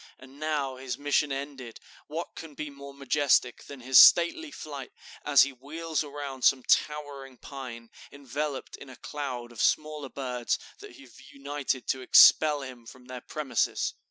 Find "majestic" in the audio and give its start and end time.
2.91-3.65